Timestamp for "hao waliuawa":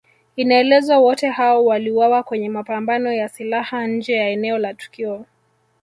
1.29-2.23